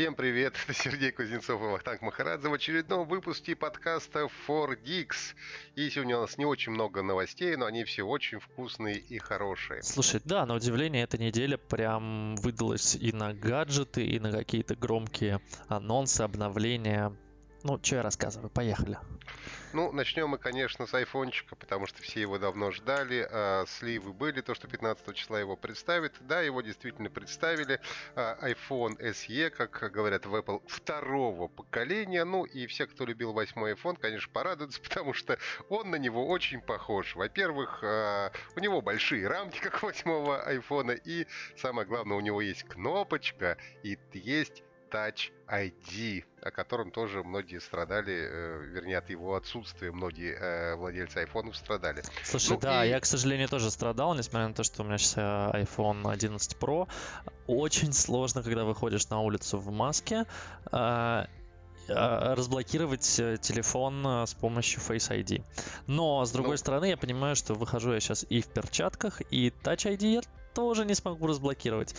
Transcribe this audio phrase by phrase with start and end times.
[0.00, 5.34] Всем привет, это Сергей Кузнецов и Вахтанг Махарадзе в очередном выпуске подкаста 4Dix.
[5.74, 9.82] И сегодня у нас не очень много новостей, но они все очень вкусные и хорошие.
[9.82, 15.42] Слушай, да, на удивление, эта неделя прям выдалась и на гаджеты, и на какие-то громкие
[15.68, 17.14] анонсы, обновления.
[17.62, 18.96] Ну, что я рассказываю, поехали.
[19.72, 23.28] Ну, начнем мы, конечно, с айфончика, потому что все его давно ждали.
[23.30, 26.12] А, сливы были, то, что 15 числа его представят.
[26.20, 27.80] Да, его действительно представили.
[28.16, 32.24] А, iPhone SE, как говорят в Apple, второго поколения.
[32.24, 35.38] Ну, и все, кто любил восьмой iPhone, конечно, порадуются, потому что
[35.68, 37.14] он на него очень похож.
[37.14, 42.64] Во-первых, а, у него большие рамки, как восьмого iPhone, и самое главное, у него есть
[42.64, 49.92] кнопочка, и есть Touch ID, о котором тоже многие страдали, э, вернее, от его отсутствия
[49.92, 52.02] многие э, владельцы айфонов страдали.
[52.24, 52.90] Слушай, ну, да, и...
[52.90, 56.56] я, к сожалению, тоже страдал, несмотря на то, что у меня сейчас э, iPhone 11
[56.58, 56.88] Pro.
[57.46, 60.26] Очень сложно, когда выходишь на улицу в маске,
[60.72, 61.24] э,
[61.88, 63.02] э разблокировать
[63.40, 65.42] телефон с помощью Face ID.
[65.86, 66.56] Но, с другой ну...
[66.56, 70.20] стороны, я понимаю, что выхожу я сейчас и в перчатках, и Touch ID я
[70.54, 71.94] тоже не смогу разблокировать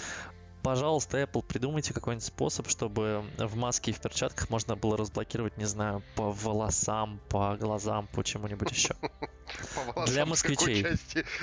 [0.63, 5.65] пожалуйста, Apple, придумайте какой-нибудь способ, чтобы в маске и в перчатках можно было разблокировать, не
[5.65, 8.95] знаю, по волосам, по глазам, по чему-нибудь еще.
[10.07, 10.85] Для москвичей.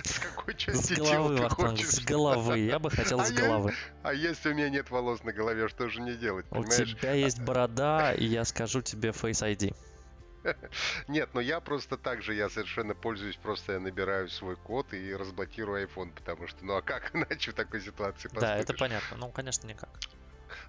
[0.04, 2.60] С какой части, с головы, Вахтанг, с головы.
[2.60, 3.74] Я бы хотел а с головы.
[4.02, 7.40] а если у меня нет волос на голове, что же не делать, У тебя есть
[7.40, 9.74] борода, и я скажу тебе Face ID.
[11.08, 15.14] Нет, но я просто так же, я совершенно пользуюсь, просто я набираю свой код и
[15.14, 18.40] разблокирую iPhone, потому что, ну а как иначе в такой ситуации поступишь?
[18.40, 19.90] Да, это понятно, ну, конечно, никак.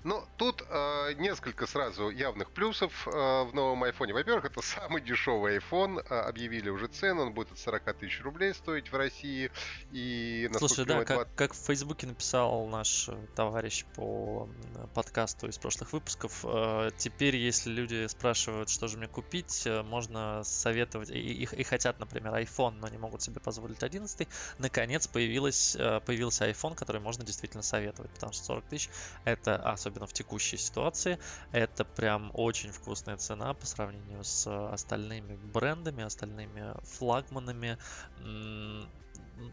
[0.03, 4.13] Но тут э, несколько сразу явных плюсов э, в новом айфоне.
[4.13, 6.01] Во-первых, это самый дешевый iPhone.
[6.09, 9.51] Э, объявили уже цену, он будет от 40 тысяч рублей стоить в России.
[9.91, 11.35] И, Слушай, да, как, 20...
[11.35, 14.47] как в Фейсбуке написал наш э, товарищ по
[14.93, 20.43] подкасту из прошлых выпусков, э, теперь, если люди спрашивают, что же мне купить, э, можно
[20.45, 24.27] советовать, и, и, и хотят, например, iPhone, но не могут себе позволить 11,
[24.59, 28.89] наконец появилась, э, появился iPhone, который можно действительно советовать, потому что 40 тысяч
[29.25, 31.19] это особенно в текущей ситуации,
[31.51, 37.77] это прям очень вкусная цена по сравнению с остальными брендами, остальными флагманами.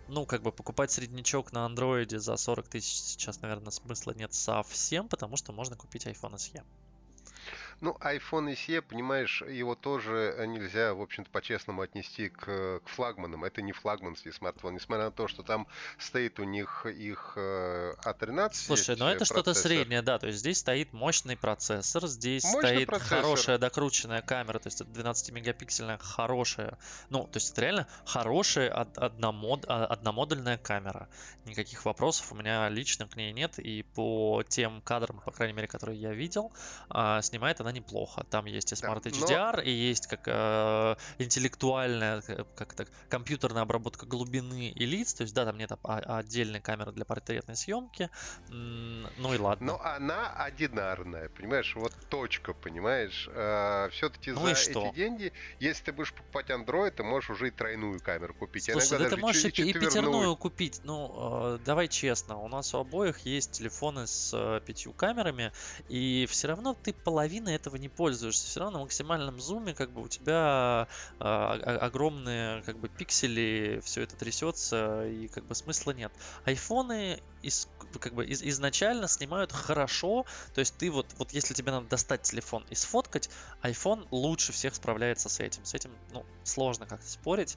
[0.09, 5.09] Ну, как бы покупать среднячок на андроиде за 40 тысяч сейчас, наверное, смысла нет совсем,
[5.09, 6.63] потому что можно купить iPhone SE.
[7.81, 13.45] Ну, iPhone SE, понимаешь, его тоже э, нельзя, в общем-то, по-честному отнести к, к флагманам.
[13.45, 15.67] Это не флагманский смартфон, несмотря на то, что там
[15.99, 18.49] стоит у них их A13.
[18.49, 20.19] Э, Слушай, ну это что-то среднее, да.
[20.19, 23.21] То есть здесь стоит мощный процессор, здесь мощный стоит процессор.
[23.21, 26.79] хорошая докрученная камера, то есть это 12-мегапиксельная хорошая.
[27.11, 31.09] Ну, то есть это реально хорошая одномод, а, одномодульная камера.
[31.45, 33.59] Никаких вопросов у меня лично к ней нет.
[33.59, 36.53] И по тем кадрам, по крайней мере, которые я видел,
[36.89, 38.25] а, снимает она неплохо.
[38.31, 39.63] Там есть и Smart да, HDR, но...
[39.63, 42.23] и есть как э, интеллектуальная,
[42.55, 45.15] как это, компьютерная обработка глубины и лиц.
[45.15, 48.11] То есть, да, там нет отдельной камеры для портретной съемки.
[48.49, 49.67] Ну и ладно.
[49.67, 51.75] Но она одинарная, понимаешь?
[51.77, 53.29] Вот точка, понимаешь?
[53.33, 57.51] Э, все-таки ну за эти деньги, если ты будешь покупать Android, ты можешь уже и
[57.51, 58.65] тройную камеру купить.
[58.71, 60.81] Слушай, да ты можешь и, и пятерную купить.
[60.85, 65.53] Ну, э, давай честно, у нас у обоих есть телефоны с э, пятью камерами,
[65.89, 68.47] и все равно ты половину этого не пользуешься.
[68.47, 74.03] Все равно на максимальном зуме как бы у тебя а, огромные как бы пиксели, все
[74.03, 76.13] это трясется и как бы смысла нет.
[76.45, 77.69] Айфоны из,
[78.01, 82.23] как бы из, изначально снимают хорошо, то есть ты вот, вот если тебе надо достать
[82.23, 83.31] телефон и сфоткать,
[83.63, 85.65] iPhone лучше всех справляется с этим.
[85.65, 87.57] С этим, ну, сложно как-то спорить,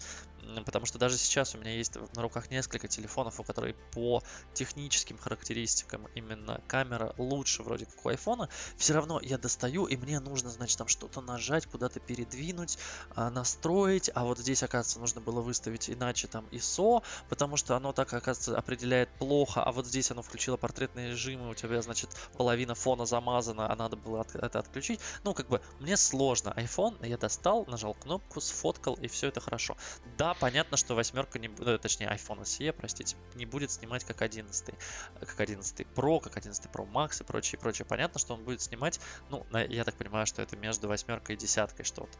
[0.65, 4.23] потому что даже сейчас у меня есть на руках несколько телефонов, у которых по
[4.53, 10.19] техническим характеристикам именно камера лучше вроде как у iPhone, все равно я достаю и мне
[10.19, 12.77] нужно, значит, там что-то нажать, куда-то передвинуть,
[13.15, 17.93] а, настроить, а вот здесь, оказывается, нужно было выставить иначе там ISO, потому что оно
[17.93, 22.09] так, оказывается, определяет плохо, а вот здесь оно включило портретный режим, и у тебя, значит,
[22.37, 24.99] половина фона замазана, а надо было это отключить.
[25.23, 26.53] Ну, как бы, мне сложно.
[26.57, 29.77] iPhone я достал, нажал кнопку, сфоткал, и все это хорошо.
[30.17, 34.73] Да, понятно, что восьмерка, не, э, точнее, iPhone SE, простите, не будет снимать как 11,
[35.19, 37.85] как 11 Pro, как 11 Pro Max и прочее, прочее.
[37.85, 38.99] Понятно, что он будет снимать,
[39.29, 42.17] ну, я так понимаю, что это между восьмеркой и десяткой что-то.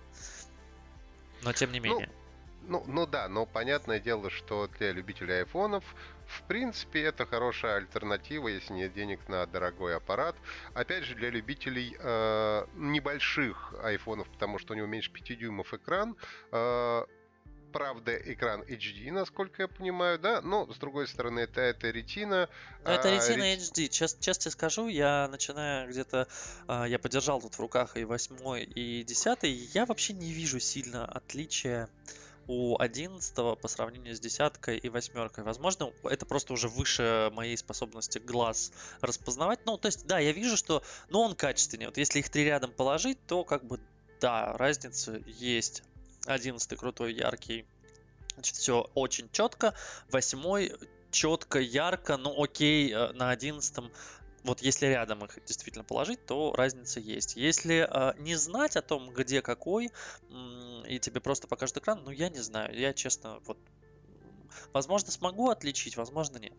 [1.42, 2.10] Но тем не ну, менее.
[2.63, 5.83] Ну, ну, ну да, но понятное дело, что для любителей айфонов
[6.30, 10.36] в принципе, это хорошая альтернатива, если нет денег на дорогой аппарат.
[10.75, 16.16] Опять же, для любителей э, небольших айфонов, потому что у него меньше 5 дюймов экран,
[16.51, 17.06] э,
[17.71, 22.50] правда, экран HD, насколько я понимаю, да, но, с другой стороны, это, это ретина.
[22.83, 23.88] Но это ретина а, HD.
[23.89, 26.27] Чест, честно скажу, я начинаю где-то,
[26.68, 28.38] а, я подержал тут в руках и 8,
[28.75, 31.89] и 10, я вообще не вижу сильно отличия
[32.50, 35.44] у 11 по сравнению с десяткой и восьмеркой.
[35.44, 38.71] Возможно, это просто уже выше моей способности глаз
[39.01, 39.60] распознавать.
[39.66, 41.89] Ну, то есть, да, я вижу, что, ну, он качественнее.
[41.89, 43.80] Вот если их три рядом положить, то как бы,
[44.19, 45.83] да, разница есть.
[46.25, 47.66] 11 крутой, яркий.
[48.33, 49.74] Значит, все очень четко.
[50.12, 50.74] Восьмой
[51.12, 53.92] четко, ярко, ну окей, э, на одиннадцатом
[54.44, 57.36] вот если рядом их действительно положить, то разница есть.
[57.36, 59.92] Если э, не знать о том, где какой,
[60.88, 62.74] и тебе просто покажет экран, ну я не знаю.
[62.74, 63.57] Я честно, вот,
[64.71, 66.54] возможно, смогу отличить, возможно, нет.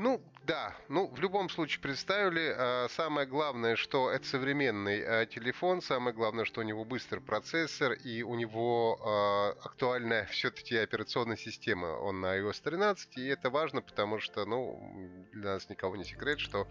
[0.00, 2.54] Ну, да, ну, в любом случае представили.
[2.56, 7.92] А, самое главное, что это современный а, телефон, самое главное, что у него быстрый процессор
[7.92, 11.88] и у него а, актуальная все-таки операционная система.
[11.98, 16.40] Он на iOS 13, и это важно, потому что, ну, для нас никого не секрет,
[16.40, 16.66] что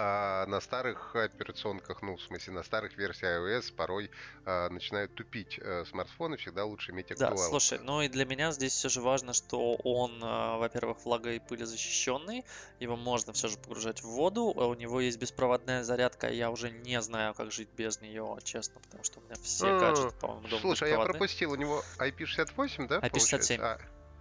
[0.00, 4.10] а на старых операционках, ну, в смысле, на старых версиях iOS порой
[4.44, 7.30] а, начинают тупить а, смартфоны, всегда лучше иметь актуал.
[7.32, 11.36] Да, слушай, ну и для меня здесь все же важно, что он, а, во-первых, влагой
[11.36, 12.44] и пыли защищенный,
[12.78, 16.70] его можно все же погружать в воду, а у него есть беспроводная зарядка, я уже
[16.70, 20.60] не знаю, как жить без нее, честно, потому что у меня все гаджеты, по-моему, дома
[20.60, 22.98] Слушай, а я пропустил, у него IP68, да?
[23.00, 23.80] IP67.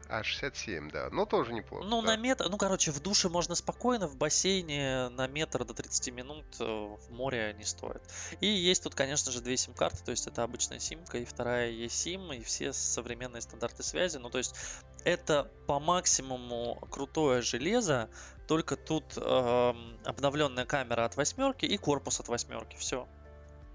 [0.09, 1.09] А, а, 67, да.
[1.12, 1.86] Ну, тоже неплохо.
[1.86, 2.09] Ну, да.
[2.09, 6.45] на метр, ну, короче, в душе можно спокойно, в бассейне на метр до 30 минут
[6.59, 8.01] э, в море не стоит.
[8.42, 12.38] И есть тут, конечно же, две сим-карты, то есть это обычная симка и вторая eSIM,
[12.38, 14.18] и все современные стандарты связи.
[14.18, 14.56] Ну, то есть
[15.04, 18.09] это по максимуму крутое железо,
[18.48, 19.74] только тут э,
[20.06, 22.77] обновленная камера от восьмерки и корпус от восьмерки.
[22.77, 23.07] Все.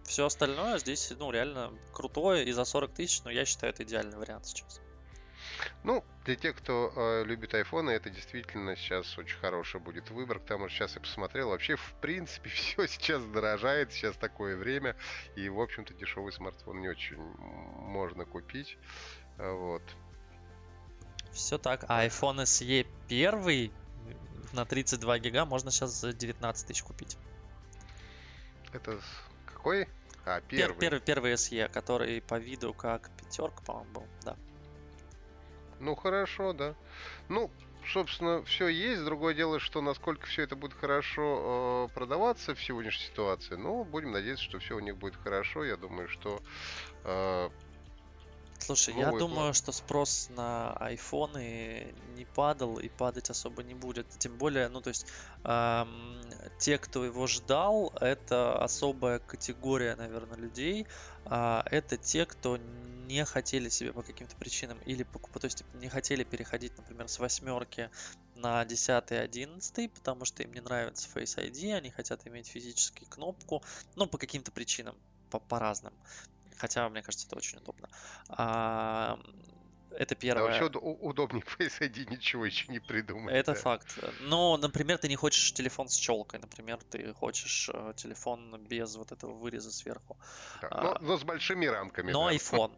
[0.05, 4.19] Все остальное здесь, ну, реально крутое, и за 40 тысяч, ну, я считаю, это идеальный
[4.19, 4.81] вариант сейчас.
[5.85, 10.69] Ну, для тех, кто э, любит айфоны, это действительно сейчас очень хороший будет выбор, потому
[10.69, 14.97] что сейчас я посмотрел, вообще, в принципе, все сейчас дорожает, сейчас такое время,
[15.37, 18.79] и, в общем-то, дешевый смартфон не очень можно купить,
[19.39, 19.83] вот.
[21.33, 23.73] Все так, а iPhone SE первый
[24.53, 27.17] на 32 гига можно сейчас за 19 тысяч купить.
[28.73, 29.01] Это
[29.47, 29.89] какой?
[30.25, 30.75] А, первый.
[30.75, 34.37] Пер, первый, первый SE, который по виду как пятерка, по-моему, был, да.
[35.83, 36.75] Ну хорошо, да.
[37.29, 37.51] Ну,
[37.93, 39.05] собственно, все есть.
[39.05, 43.57] Другое дело, что насколько все это будет хорошо э, продаваться в сегодняшней ситуации.
[43.57, 45.65] Ну, будем надеяться, что все у них будет хорошо.
[45.65, 46.41] Я думаю, что
[47.05, 47.51] э,
[48.61, 54.09] Слушай, я думаю, что спрос на айфоны не падал и падать особо не будет.
[54.19, 55.07] Тем более, ну то есть
[55.43, 56.21] эм,
[56.59, 60.87] те, кто его ждал, это особая категория, наверное, людей.
[61.25, 62.57] Э, это те, кто
[63.13, 67.19] не хотели себе по каким-то причинам или покупать, то есть не хотели переходить, например, с
[67.19, 67.91] восьмерки
[68.35, 73.09] на 10 и 11, потому что им не нравится Face ID, они хотят иметь физическую
[73.09, 73.63] кнопку,
[73.97, 74.97] ну, по каким-то причинам,
[75.31, 75.93] по, по разным.
[76.57, 77.89] Хотя, мне кажется, это очень удобно.
[78.29, 79.19] А,
[79.99, 80.45] это первое.
[80.45, 83.37] Да, вообще удобнее Face ID ничего еще не придумали.
[83.37, 83.59] Это да.
[83.59, 83.99] факт.
[84.21, 89.13] Но, например, ты не хочешь телефон с челкой, например, ты хочешь э, телефон без вот
[89.13, 90.17] этого выреза сверху.
[90.61, 92.13] Да, а, но, но с большими рамками.
[92.13, 92.35] Но да.
[92.35, 92.73] iPhone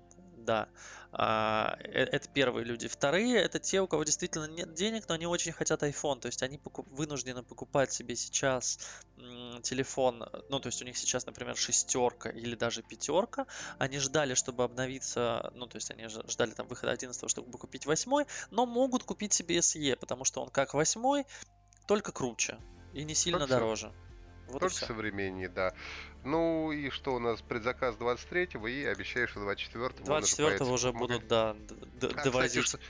[0.44, 0.68] да.
[1.12, 2.88] А, э, это первые люди.
[2.88, 6.20] Вторые это те, у кого действительно нет денег, но они очень хотят iPhone.
[6.20, 8.78] То есть они покуп, вынуждены покупать себе сейчас
[9.62, 10.24] телефон.
[10.48, 13.46] Ну, то есть у них сейчас, например, шестерка или даже пятерка.
[13.78, 15.50] Они ждали, чтобы обновиться.
[15.54, 19.58] Ну, то есть они ждали там выхода 11, чтобы купить восьмой, но могут купить себе
[19.58, 21.26] SE, потому что он как восьмой,
[21.86, 22.58] только круче
[22.92, 23.54] и не сильно Хорошо.
[23.54, 23.92] дороже.
[24.48, 25.74] Вот Только современнее, да.
[26.24, 31.50] Ну и что у нас предзаказ 23-го и обещаешь, что 24-го 24-го уже будут, да,
[31.50, 32.64] а, довозить.
[32.64, 32.84] Кстати,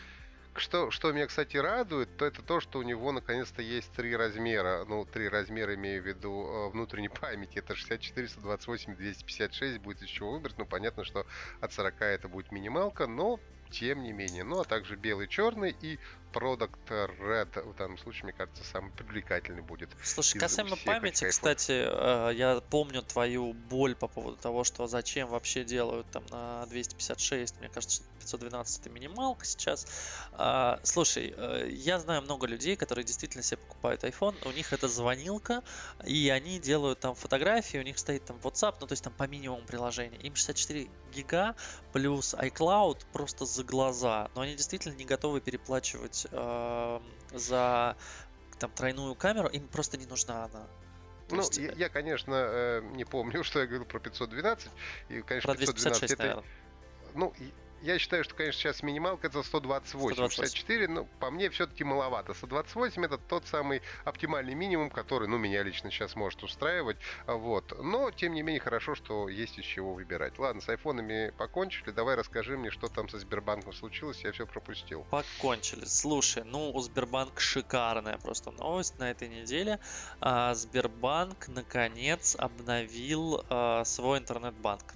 [0.56, 4.84] что, что меня, кстати, радует, то это то, что у него наконец-то есть три размера.
[4.87, 7.58] Ну, три размера имею в виду э, внутренней памяти.
[7.58, 10.56] Это 64, 128, 256 будет из чего выбрать.
[10.58, 11.26] Ну, понятно, что
[11.61, 13.40] от 40 это будет минималка, но
[13.71, 14.44] тем не менее.
[14.44, 15.99] Ну, а также белый, черный и
[16.35, 19.90] Product Red в данном случае, мне кажется, самый привлекательный будет.
[20.02, 25.64] Слушай, касаемо памяти, кстати, э, я помню твою боль по поводу того, что зачем вообще
[25.64, 29.87] делают там на 256, мне кажется, 512 это минималка сейчас.
[30.33, 34.88] А, слушай, э, я знаю много людей, которые действительно себе покупают iPhone, у них это
[34.88, 35.62] звонилка,
[36.04, 39.25] и они делают там фотографии, у них стоит там WhatsApp, ну то есть там по
[39.28, 40.18] минимуму приложения.
[40.18, 41.54] Им 64 гига
[41.92, 47.00] плюс iCloud просто за глаза, но они действительно не готовы переплачивать э,
[47.33, 47.97] за
[48.59, 50.66] там тройную камеру, им просто не нужна она.
[51.30, 51.59] ну, есть...
[51.59, 54.71] я, я, конечно, э, не помню, что я говорил про 512.
[55.09, 56.23] И, конечно, про 256, 512 это...
[56.23, 56.44] Наверное.
[57.14, 57.33] Ну,
[57.84, 60.14] я считаю, что, конечно, сейчас минималка это 128.
[60.14, 60.42] 128.
[60.42, 62.32] 64, но по мне все-таки маловато.
[62.32, 66.96] 128 это тот самый оптимальный минимум, который, ну, меня лично сейчас может устраивать.
[67.26, 67.74] Вот.
[67.82, 70.38] Но, тем не менее, хорошо, что есть из чего выбирать.
[70.38, 71.90] Ладно, с айфонами покончили.
[71.90, 74.24] Давай расскажи мне, что там со Сбербанком случилось.
[74.24, 75.06] Я все пропустил.
[75.10, 75.84] Покончили.
[75.84, 79.78] Слушай, ну, у Сбербанк шикарная просто новость на этой неделе.
[80.20, 84.94] А, Сбербанк, наконец, обновил а, свой интернет-банк.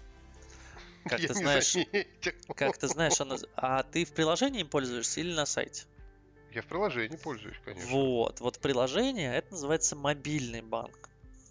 [1.16, 1.76] Как ты знаешь,
[2.54, 3.36] как ты знаешь, она...
[3.56, 5.84] а ты в приложении пользуешься или на сайте?
[6.52, 7.90] Я в приложении пользуюсь, конечно.
[7.90, 11.08] Вот, вот приложение это называется мобильный банк.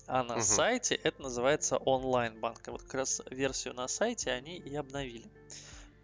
[0.07, 0.43] А на угу.
[0.43, 2.67] сайте это называется онлайн-банк.
[2.67, 5.27] И вот как раз версию на сайте они и обновили.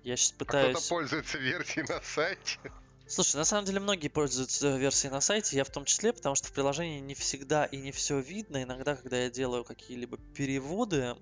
[0.03, 0.75] Я сейчас пытаюсь...
[0.75, 2.59] А кто-то пользуется версией на сайте?
[3.07, 6.47] Слушай, на самом деле многие пользуются версией на сайте, я в том числе, потому что
[6.47, 8.63] в приложении не всегда и не все видно.
[8.63, 11.15] Иногда, когда я делаю какие-либо переводы,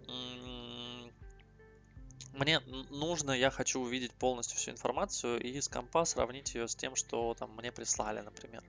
[2.33, 2.59] мне
[2.89, 7.33] нужно, я хочу увидеть полностью всю информацию и с компа сравнить ее с тем, что
[7.33, 8.63] там мне прислали, например.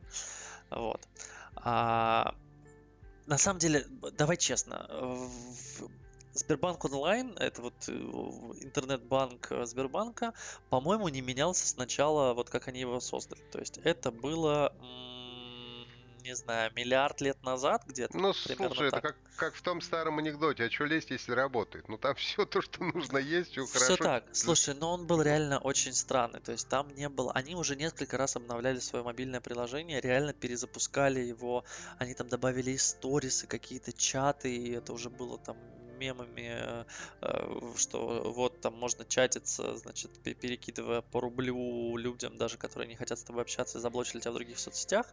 [0.70, 1.00] Вот.
[1.56, 2.34] А,
[3.26, 4.88] на самом деле, давай честно,
[6.34, 10.32] Сбербанк онлайн, это вот э, интернет-банк э, Сбербанка,
[10.70, 13.42] по-моему, не менялся сначала, вот как они его создали.
[13.52, 14.74] То есть это было
[16.22, 18.16] не знаю, миллиард лет назад где-то.
[18.16, 18.98] Ну, слушай, так.
[18.98, 21.88] это как, как в том старом анекдоте, а что лезть, если работает?
[21.88, 23.94] Ну, там все то, что нужно есть, все, все хорошо.
[23.94, 24.24] Все так.
[24.32, 26.40] Слушай, но он был реально очень странный.
[26.40, 27.32] То есть там не было...
[27.32, 31.64] Они уже несколько раз обновляли свое мобильное приложение, реально перезапускали его.
[31.98, 35.56] Они там добавили историсы, какие-то чаты, и это уже было там
[35.92, 36.84] мемами,
[37.20, 43.18] э, что вот там можно чатиться, значит, перекидывая по рублю людям, даже которые не хотят
[43.18, 45.06] с тобой общаться, и заблочили тебя в других соцсетях.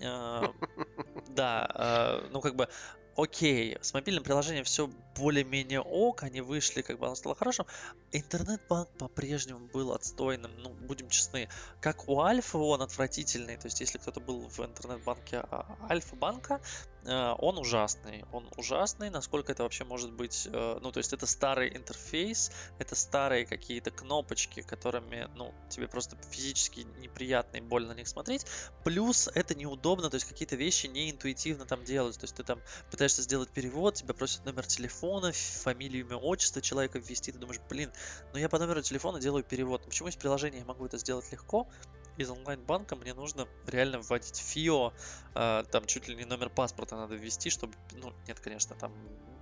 [0.00, 0.42] Э,
[1.28, 2.68] да, э, ну как бы
[3.16, 7.66] окей, с мобильным приложением все более-менее ок, они вышли, как бы оно стало хорошим.
[8.12, 11.48] Интернет-банк по-прежнему был отстойным, ну, будем честны.
[11.80, 16.91] Как у Альфа он отвратительный, то есть если кто-то был в интернет-банке а, Альфа-банка, э,
[17.04, 18.24] он ужасный.
[18.32, 22.94] Он ужасный, насколько это вообще может быть, э, ну, то есть это старый интерфейс, это
[22.94, 28.46] старые какие-то кнопочки, которыми, ну, тебе просто физически неприятно и больно на них смотреть.
[28.84, 32.60] Плюс это неудобно, то есть какие-то вещи не интуитивно там делаются, то есть ты там
[32.90, 37.90] пытаешься сделать перевод, тебя просят номер телефона, фамилию, имя, отчество человека ввести, ты думаешь, блин,
[38.32, 39.84] ну я по номеру телефона делаю перевод.
[39.84, 41.68] Почему из приложения я могу это сделать легко?
[42.16, 44.92] Из онлайн-банка мне нужно реально вводить ФИО,
[45.34, 48.92] э, там чуть ли не номер паспорта надо ввести, чтобы, ну, нет, конечно, там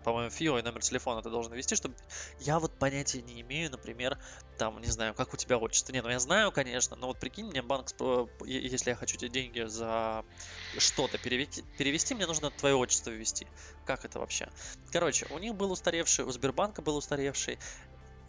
[0.04, 1.94] по-моему, ФИО и номер телефона ты должен ввести, чтобы...
[2.38, 4.18] Я вот понятия не имею, например,
[4.58, 5.92] там, не знаю, как у тебя отчество.
[5.92, 7.88] Не, ну я знаю, конечно, но вот прикинь, мне банк,
[8.44, 10.24] если я хочу тебе деньги за
[10.78, 13.46] что-то перевести, перевести, мне нужно твое отчество ввести.
[13.84, 14.48] Как это вообще?
[14.92, 17.58] Короче, у них был устаревший, у Сбербанка был устаревший.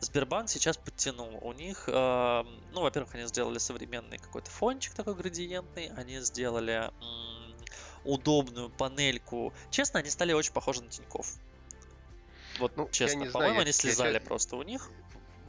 [0.01, 1.37] Сбербанк сейчас подтянул.
[1.41, 7.55] У них, э, ну, во-первых, они сделали современный какой-то фончик такой градиентный, они сделали м-
[8.03, 9.53] удобную панельку.
[9.69, 11.35] Честно, они стали очень похожи на Тиньков.
[12.57, 14.89] Вот ну, честно, по-моему, они слезали я, просто у них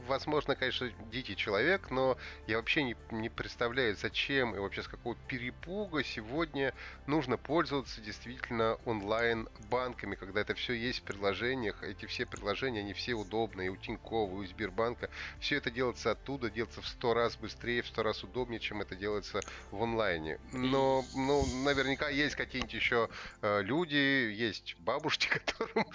[0.07, 2.17] возможно, конечно, дикий человек, но
[2.47, 6.73] я вообще не, не представляю, зачем и вообще с какого перепуга сегодня
[7.07, 11.83] нужно пользоваться действительно онлайн-банками, когда это все есть в приложениях.
[11.83, 15.09] Эти все приложения, они все удобные, у Тинькова, у Сбербанка.
[15.39, 18.95] Все это делается оттуда, делается в сто раз быстрее, в сто раз удобнее, чем это
[18.95, 19.41] делается
[19.71, 20.39] в онлайне.
[20.51, 23.09] Но, ну, наверняка есть какие-нибудь еще
[23.41, 25.85] э, люди, есть бабушки, которым,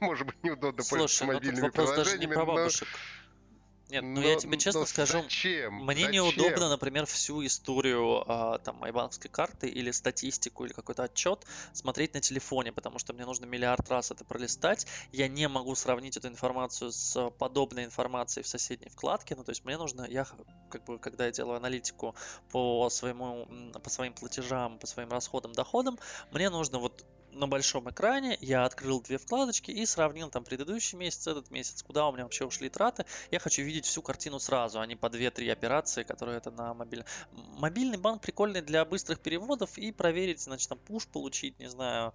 [0.00, 2.20] может быть, неудобно Слушай, пользоваться мобильными ну, вопрос приложениями.
[2.20, 2.88] Даже не про бабушек.
[2.88, 3.23] Но
[3.90, 5.74] нет, ну я тебе честно но скажу, зачем?
[5.84, 6.12] мне зачем?
[6.12, 12.14] неудобно, например, всю историю а, там моей банковской карты или статистику или какой-то отчет смотреть
[12.14, 14.86] на телефоне, потому что мне нужно миллиард раз это пролистать.
[15.12, 19.36] Я не могу сравнить эту информацию с подобной информацией в соседней вкладке.
[19.36, 20.26] Ну, то есть мне нужно, я
[20.70, 22.14] как бы, когда я делаю аналитику
[22.50, 23.46] по своему,
[23.82, 25.98] по своим платежам, по своим расходам, доходам,
[26.30, 31.26] мне нужно вот на большом экране я открыл две вкладочки и сравнил там предыдущий месяц,
[31.26, 33.04] этот месяц, куда у меня вообще ушли траты.
[33.30, 37.06] Я хочу видеть всю картину сразу, а не по 2-3 операции, которые это на мобильном.
[37.32, 42.12] Мобильный банк прикольный для быстрых переводов и проверить, значит, там пуш получить, не знаю,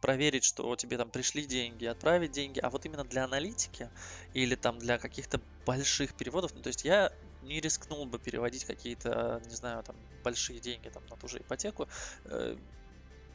[0.00, 2.60] проверить, что тебе там пришли деньги, отправить деньги.
[2.60, 3.90] А вот именно для аналитики
[4.32, 7.12] или там для каких-то больших переводов, ну то есть я
[7.42, 11.88] не рискнул бы переводить какие-то, не знаю, там большие деньги там на ту же ипотеку
[12.24, 12.56] э,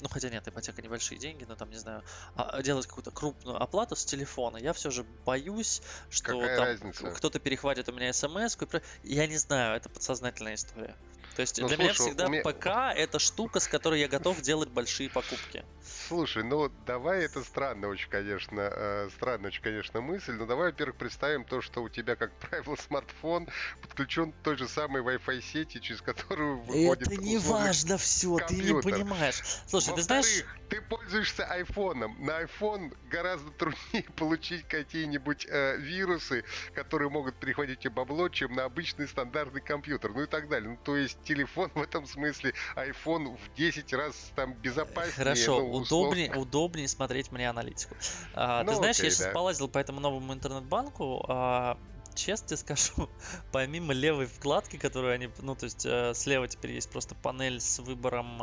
[0.02, 2.04] ну хотя нет, ипотека небольшие деньги, но там, не знаю,
[2.36, 7.40] а, делать какую-то крупную оплату с телефона, я все же боюсь, что Какая там кто-то
[7.40, 8.58] перехватит у меня смс.
[9.04, 10.96] Я не знаю, это подсознательная история.
[11.40, 12.44] То есть ну, для слушай, меня всегда меня...
[12.44, 12.68] ПК
[13.00, 15.64] это штука, с которой я готов делать большие покупки.
[16.10, 20.98] Слушай, ну давай это странно очень, конечно, э, странная очень, конечно, мысль, но давай, во-первых,
[20.98, 23.48] представим то, что у тебя, как правило, смартфон
[23.82, 28.56] подключен к той же самой Wi-Fi сети, через которую выходит Это не важно все, ты
[28.56, 29.42] не понимаешь.
[29.66, 30.44] Слушай, ты знаешь...
[30.70, 32.18] ты пользуешься айфоном.
[32.20, 36.44] На iPhone гораздо труднее получить какие-нибудь э, вирусы,
[36.74, 40.72] которые могут перехватить тебе бабло, чем на обычный стандартный компьютер, ну и так далее.
[40.72, 45.14] Ну, то есть телефон в этом смысле, iPhone в 10 раз там безопаснее.
[45.14, 47.96] Хорошо, ну, удобнее, удобнее смотреть мне аналитику.
[48.34, 49.32] А, ну, ты знаешь, окей, я сейчас да.
[49.32, 51.78] полазил по этому новому интернет-банку, а,
[52.16, 53.10] честно тебе скажу,
[53.52, 57.80] помимо левой вкладки, которую они, ну, то есть э, слева теперь есть просто панель с
[57.80, 58.42] выбором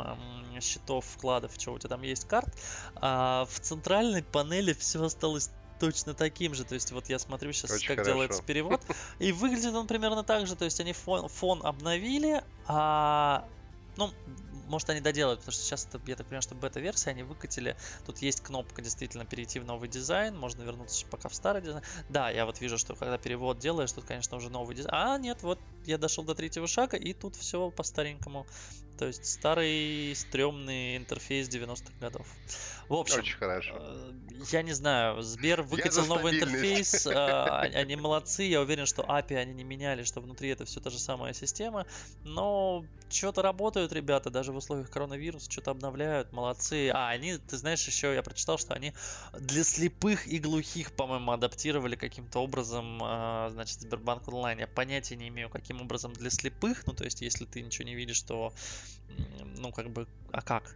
[0.55, 2.49] э, счетов, вкладов, что у тебя там есть карт,
[2.95, 6.63] а в центральной панели все осталось точно таким же.
[6.63, 8.11] То есть вот я смотрю сейчас, Очень как хорошо.
[8.11, 8.81] делается перевод.
[9.19, 10.55] И выглядит он примерно так же.
[10.55, 13.47] То есть они фон, фон обновили, а
[13.97, 14.11] ну,
[14.67, 17.75] может, они доделают, потому что сейчас, это, я так понимаю, что бета-версия они выкатили.
[18.05, 21.83] Тут есть кнопка действительно перейти в новый дизайн, можно вернуться пока в старый дизайн.
[22.09, 24.93] Да, я вот вижу, что когда перевод делаешь, тут, конечно, уже новый дизайн.
[24.93, 28.45] А, нет, вот я дошел до третьего шага, и тут все по-старенькому.
[28.97, 32.27] То есть старый стрёмный интерфейс 90-х годов.
[32.89, 33.75] В общем, Очень хорошо.
[33.79, 34.13] Э,
[34.51, 39.53] я не знаю, Сбер выкатил новый интерфейс, а, они молодцы, я уверен, что API они
[39.53, 41.85] не меняли, что внутри это все та же самая система,
[42.23, 46.89] но что-то работают ребята, даже в условиях коронавируса, что-то обновляют, молодцы.
[46.93, 48.93] А, они, ты знаешь, еще я прочитал, что они
[49.37, 54.59] для слепых и глухих, по-моему, адаптировали каким-то образом, а, значит, Сбербанк онлайн.
[54.59, 57.95] Я понятия не имею, каким образом для слепых, ну, то есть, если ты ничего не
[57.95, 58.53] видишь, то,
[59.07, 60.75] ну, как бы, а как?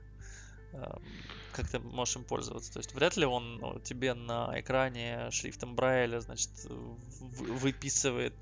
[0.74, 2.72] Эм, как ты можешь им пользоваться.
[2.72, 8.36] То есть вряд ли он ну, тебе на экране шрифтом Брайля, значит, выписывает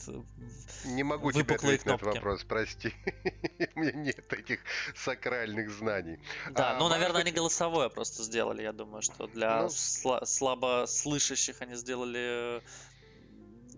[0.83, 2.05] Не могу тебе ответить кнопки.
[2.05, 2.93] на этот вопрос, прости.
[3.75, 4.59] У меня нет этих
[4.95, 6.19] сакральных знаний.
[6.51, 9.67] Да, а, ну, наверное, они голосовое просто сделали, я думаю, что для ну...
[9.67, 12.61] сла- слабо слышащих они сделали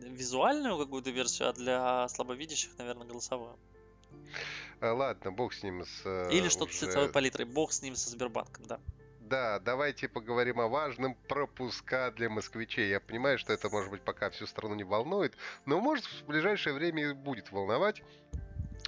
[0.01, 3.57] визуальную какую-то версию, а для слабовидящих, наверное, голосовую.
[4.79, 5.85] А, ладно, бог с ним.
[5.85, 6.73] С, э, Или что-то уже...
[6.73, 7.45] с цветовой палитрой.
[7.45, 8.79] Бог с ним, со Сбербанком, да.
[9.19, 12.89] Да, давайте поговорим о важном пропуска для москвичей.
[12.89, 16.73] Я понимаю, что это, может быть, пока всю страну не волнует, но, может, в ближайшее
[16.73, 18.01] время будет волновать.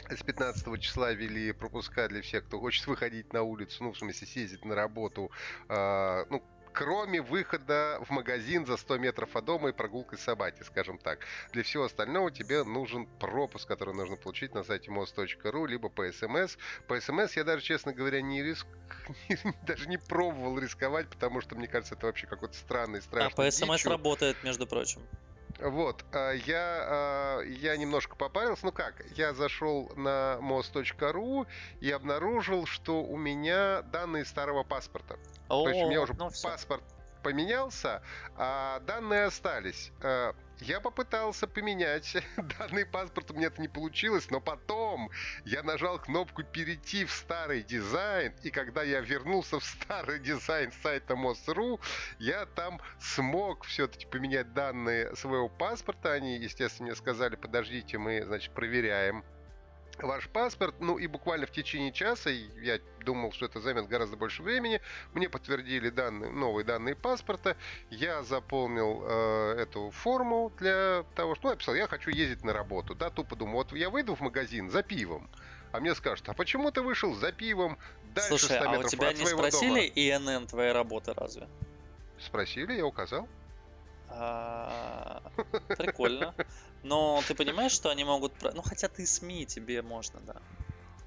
[0.09, 4.27] С 15 числа ввели пропуска для всех, кто хочет выходить на улицу, ну, в смысле,
[4.27, 5.31] съездить на работу,
[5.69, 10.97] э, ну, кроме выхода в магазин за 100 метров от дома и прогулкой собаки, скажем
[10.97, 11.19] так.
[11.51, 16.57] Для всего остального тебе нужен пропуск, который нужно получить на сайте most.ru, либо по СМС.
[16.87, 18.65] По СМС я даже, честно говоря, не риск...
[19.67, 23.49] даже не пробовал рисковать, потому что, мне кажется, это вообще какой-то странный, страшный А по
[23.49, 25.01] СМС работает, между прочим.
[25.59, 28.65] Вот, а, я, а, я немножко попарился.
[28.65, 31.47] Ну как, я зашел на most.ru
[31.79, 35.17] и обнаружил, что у меня данные старого паспорта.
[35.49, 36.83] О, То есть у меня уже ну паспорт
[37.23, 38.03] поменялся,
[38.35, 39.91] а данные остались.
[40.01, 42.15] А, я попытался поменять
[42.59, 45.09] данный паспорт, у меня это не получилось, но потом
[45.45, 51.15] я нажал кнопку «Перейти в старый дизайн», и когда я вернулся в старый дизайн сайта
[51.15, 51.79] МОСРУ,
[52.19, 56.13] я там смог все-таки поменять данные своего паспорта.
[56.13, 59.23] Они, естественно, мне сказали, подождите, мы, значит, проверяем
[60.01, 64.43] ваш паспорт, ну и буквально в течение часа, я думал, что это займет гораздо больше
[64.43, 64.81] времени,
[65.13, 67.55] мне подтвердили данные, новые данные паспорта,
[67.89, 72.53] я заполнил э, эту форму для того, что ну, я писал, я хочу ездить на
[72.53, 75.29] работу, да, тупо думаю, вот я выйду в магазин за пивом,
[75.71, 77.77] а мне скажут, а почему ты вышел за пивом
[78.13, 80.37] дальше Слушай, 100 метров а у тебя не спросили дома?
[80.39, 81.47] ИНН твоей работы разве?
[82.19, 83.27] Спросили, я указал.
[84.15, 85.21] А,
[85.77, 86.33] прикольно.
[86.83, 88.33] Но ты понимаешь, что они могут...
[88.53, 90.41] Ну, хотя ты СМИ, тебе можно, да.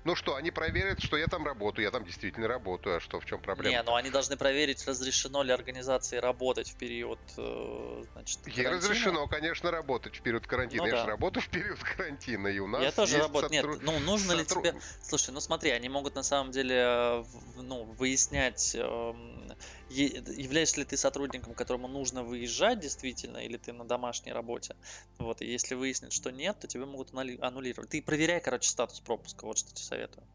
[0.07, 3.27] Ну что, они проверят, что я там работаю, я там действительно работаю, а что, в
[3.27, 3.75] чем проблема?
[3.75, 8.69] Не, ну они должны проверить, разрешено ли организации работать в период, э, значит, карантина.
[8.69, 10.85] Ей разрешено, конечно, работать в период карантина.
[10.85, 11.03] Ну, я да.
[11.03, 13.53] же работаю в период карантина, и у нас Я тоже работаю.
[13.53, 13.83] Сотруд...
[13.83, 14.64] Нет, ну нужно Сотруд...
[14.64, 14.81] ли тебе...
[15.03, 17.25] Слушай, ну смотри, они могут на самом деле э,
[17.57, 19.53] ну, выяснять, эм,
[19.88, 24.77] являешься ли ты сотрудником, которому нужно выезжать действительно, или ты на домашней работе.
[25.18, 27.90] Вот, и если выяснят, что нет, то тебе могут аннулировать.
[27.90, 30.27] Ты проверяй, короче, статус пропуска, вот что тебе советую.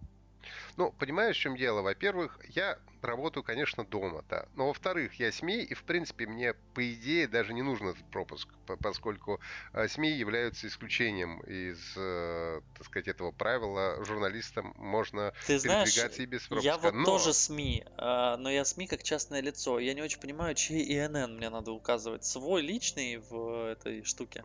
[0.78, 1.82] Ну, понимаешь, в чем дело?
[1.82, 4.46] Во-первых, я работаю, конечно, дома, да.
[4.56, 8.48] Но, во-вторых, я СМИ, и, в принципе, мне, по идее, даже не нужен этот пропуск,
[8.80, 9.40] поскольку
[9.74, 14.04] э, СМИ являются исключением из, э, так сказать, этого правила.
[14.06, 16.70] Журналистам можно Ты передвигаться знаешь, и без пропуска.
[16.70, 17.06] Я вот но...
[17.06, 19.80] тоже СМИ, э, но я СМИ как частное лицо.
[19.80, 22.26] Я не очень понимаю, чей ИНН мне надо указывать.
[22.26, 24.44] Свой личный в этой штуке?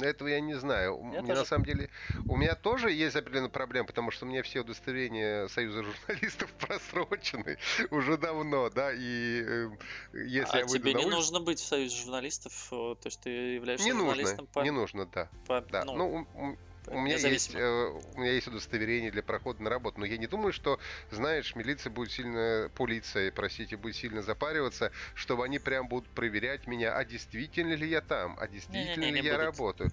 [0.00, 0.98] Этого я не знаю.
[1.12, 1.40] Я Мне тоже...
[1.40, 1.90] на самом деле,
[2.28, 7.58] у меня тоже есть определенная проблема, потому что у меня все удостоверения Союза журналистов просрочены
[7.90, 9.70] уже давно, да, и э,
[10.12, 11.16] если а я выйду тебе на не улицу...
[11.16, 14.60] нужно быть в Союзе журналистов, э, то есть ты являешься не журналистом нужно, по...
[14.60, 15.28] Не нужно, да.
[15.46, 15.60] По...
[15.60, 15.84] да.
[15.84, 20.06] Ну, ну у меня, есть, э, у меня есть удостоверение для прохода на работу, но
[20.06, 20.78] я не думаю, что,
[21.10, 26.96] знаешь, милиция будет сильно, полиция, простите, будет сильно запариваться, чтобы они прям будут проверять меня,
[26.96, 29.38] а действительно ли я там, а действительно не, не, не, ли я будут.
[29.38, 29.92] работаю.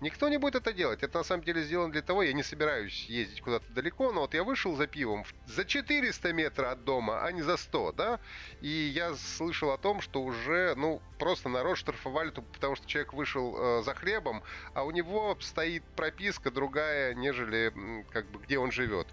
[0.00, 1.02] Никто не будет это делать.
[1.02, 4.34] Это на самом деле сделано для того, я не собираюсь ездить куда-то далеко, но вот
[4.34, 8.20] я вышел за пивом за 400 метров от дома, а не за 100, да,
[8.60, 13.56] и я слышал о том, что уже, ну, просто народ штрафовали, потому что человек вышел
[13.56, 14.42] э, за хлебом,
[14.74, 17.72] а у него стоит прописка другая, нежели
[18.10, 19.08] как бы где он живет.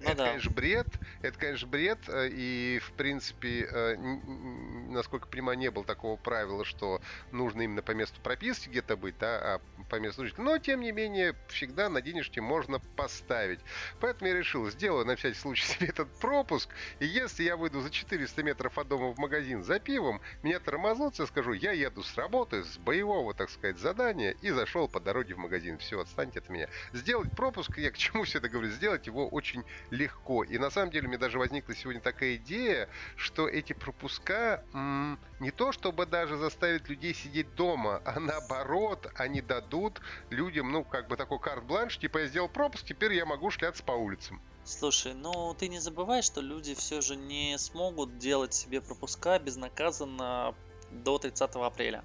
[0.00, 0.26] Ну, это, да.
[0.28, 0.86] конечно, бред.
[1.22, 1.98] Это, конечно, бред.
[2.08, 7.00] Э, и, в принципе, э, насколько понимаю, не было такого правила, что
[7.30, 10.42] нужно именно по месту прописки где-то быть, да, а по месту жительства.
[10.42, 13.60] Но, тем не менее, всегда на денежке можно поставить.
[14.00, 16.68] Поэтому я решил, сделаю на всякий случай себе этот пропуск.
[16.98, 21.18] И если я выйду за 400 метров от дома в магазин за пивом, меня тормознут,
[21.18, 25.34] я скажу, я еду с работы, с боевого, так сказать, задания и зашел по дороге
[25.34, 25.78] в магазин.
[25.78, 26.68] Все, отстаньте от меня.
[26.92, 30.44] Сделать пропуск, я к чему все это говорю, сделать его очень легко.
[30.44, 35.50] И на самом деле мне даже возникла сегодня такая идея, что эти пропуска м- не
[35.50, 41.16] то чтобы даже заставить людей сидеть дома, а наоборот, они дадут людям, ну, как бы
[41.16, 44.40] такой карт-бланш, типа я сделал пропуск, теперь я могу шляться по улицам.
[44.64, 50.54] Слушай, ну ты не забывай, что люди все же не смогут делать себе пропуска безнаказанно
[50.90, 52.04] до 30 апреля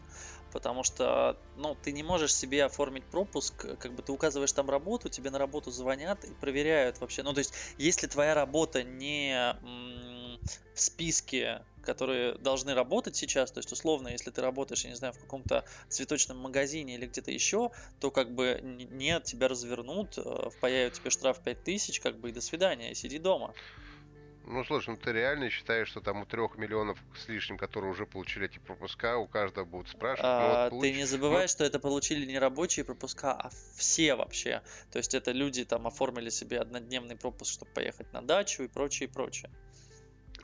[0.52, 5.10] потому что, ну, ты не можешь себе оформить пропуск, как бы ты указываешь там работу,
[5.10, 7.24] тебе на работу звонят и проверяют вообще.
[7.24, 9.58] Ну, то есть, если твоя работа не
[10.74, 15.14] в списке, которые должны работать сейчас, то есть, условно, если ты работаешь, я не знаю,
[15.14, 20.96] в каком-то цветочном магазине или где-то еще, то как бы нет, тебя развернут, э, впаяют
[20.96, 23.56] тебе штраф 5000, как бы и до свидания, сиди дома.
[24.50, 28.06] Ну, слушай, ну ты реально считаешь, что там у трех миллионов с лишним, которые уже
[28.06, 30.24] получили эти пропуска, у каждого будут спрашивать?
[30.24, 30.82] А, ну, вот получ...
[30.84, 31.48] Ты не забывай, ну...
[31.50, 34.62] что это получили не рабочие пропуска, а все вообще.
[34.92, 39.10] То есть это люди там оформили себе однодневный пропуск, чтобы поехать на дачу и прочее,
[39.10, 39.52] и прочее.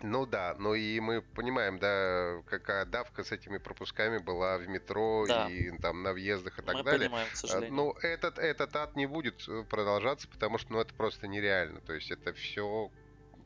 [0.01, 5.23] Ну да, ну и мы понимаем, да, какая давка с этими пропусками была в метро
[5.25, 5.47] да.
[5.49, 7.07] и там на въездах и так мы далее.
[7.07, 7.73] Понимаем, к сожалению.
[7.73, 11.79] Ну, этот, этот ад не будет э, продолжаться, потому что ну, это просто нереально.
[11.79, 12.91] То есть это все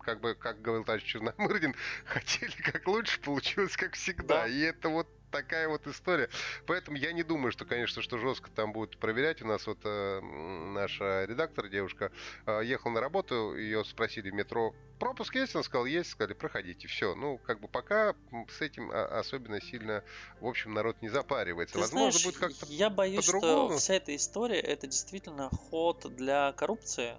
[0.07, 4.43] как бы, как говорил товарищ Черномырдин, хотели как лучше, получилось как всегда.
[4.43, 4.47] Да.
[4.47, 6.29] И это вот такая вот история.
[6.65, 9.41] Поэтому я не думаю, что, конечно, что жестко там будут проверять.
[9.41, 12.13] У нас вот э, наша редактор, девушка,
[12.45, 15.57] э, ехала на работу, ее спросили в метро, пропуск есть?
[15.57, 16.11] Он сказал, есть.
[16.11, 16.87] Сказали, проходите.
[16.87, 17.13] Все.
[17.13, 18.15] Ну, как бы пока
[18.47, 20.05] с этим а, особенно сильно,
[20.39, 21.73] в общем, народ не запаривается.
[21.73, 26.53] Ты Возможно, знаешь, будет как-то Я боюсь, что вся эта история, это действительно ход для
[26.53, 27.17] коррупции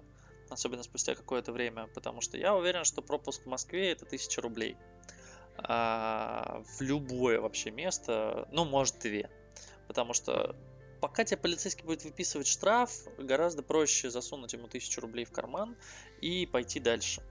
[0.51, 4.77] особенно спустя какое-то время, потому что я уверен, что пропуск в Москве это 1000 рублей.
[5.57, 9.29] А в любое вообще место, ну, может, две.
[9.87, 10.55] Потому что
[11.01, 15.75] пока тебе полицейский будет выписывать штраф, гораздо проще засунуть ему 1000 рублей в карман
[16.21, 17.21] и пойти дальше.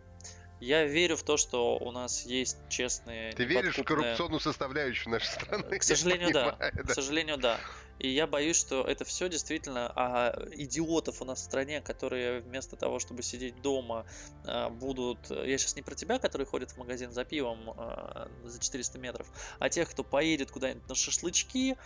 [0.61, 3.33] Я верю в то, что у нас есть честные.
[3.33, 5.78] Ты веришь в коррупционную составляющую нашей страны?
[5.78, 6.57] К сожалению, да.
[6.59, 6.70] да.
[6.70, 7.61] К сожалению, да.
[7.98, 12.76] И я боюсь, что это все действительно а, идиотов у нас в стране, которые вместо
[12.76, 14.06] того, чтобы сидеть дома,
[14.44, 15.30] а, будут...
[15.30, 19.26] Я сейчас не про тебя, который ходит в магазин за пивом а, за 400 метров,
[19.58, 21.76] а тех, кто поедет куда-нибудь на шашлычки,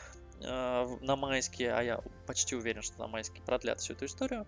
[0.44, 4.46] а, на майские, а я почти уверен, что на майские продлят всю эту историю,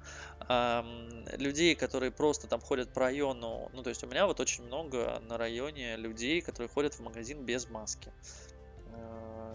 [1.38, 5.22] людей, которые просто там ходят по району, ну то есть у меня вот очень много
[5.29, 8.12] на районе людей, которые ходят в магазин без маски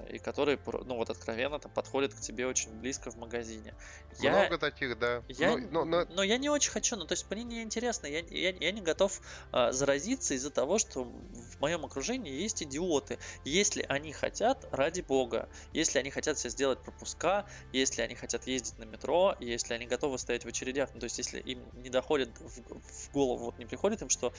[0.09, 3.75] и которые, ну вот откровенно там подходят к тебе очень близко в магазине.
[4.19, 5.23] Я, Много таких, да.
[5.27, 6.05] Я, но, но, но...
[6.05, 8.81] но я не очень хочу, ну то есть мне не интересно, я, я, я не
[8.81, 13.19] готов а, заразиться из-за того, что в моем окружении есть идиоты.
[13.45, 18.77] Если они хотят, ради бога, если они хотят себе сделать пропуска, если они хотят ездить
[18.77, 22.39] на метро, если они готовы стоять в очередях, ну то есть если им не доходит
[22.39, 24.33] в, в голову, вот не приходит им, что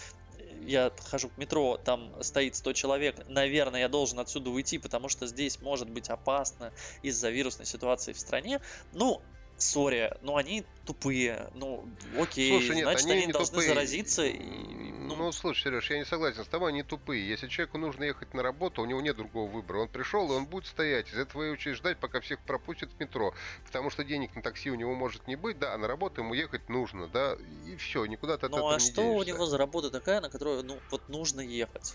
[0.62, 5.26] я хожу к метро, там стоит 100 человек, наверное, я должен отсюда уйти, потому что
[5.26, 8.60] здесь может быть опасно из-за вирусной ситуации в стране.
[8.92, 9.22] Ну,
[9.62, 11.50] сори, но они тупые.
[11.54, 11.84] Ну,
[12.18, 13.68] окей, слушай, нет, значит, они, они должны тупые.
[13.68, 14.26] заразиться.
[14.26, 15.16] И, ну...
[15.16, 17.28] ну, слушай, Сереж, я не согласен с тобой, они тупые.
[17.28, 19.80] Если человеку нужно ехать на работу, у него нет другого выбора.
[19.80, 21.08] Он пришел, и он будет стоять.
[21.08, 23.34] Из этого и очередь ждать, пока всех пропустят в метро.
[23.64, 26.34] Потому что денег на такси у него может не быть, да, а на работу ему
[26.34, 29.18] ехать нужно, да, и все, никуда ты от ну, этого а не что денешься.
[29.18, 31.94] у него за работа такая, на которую, ну, вот нужно ехать?